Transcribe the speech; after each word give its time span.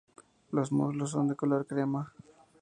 Los 0.51 0.71
muslos 0.71 1.11
son 1.11 1.27
de 1.27 1.35
color 1.35 1.67
crema. 1.67 2.11